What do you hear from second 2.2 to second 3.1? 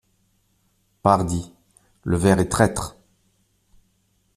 est traître.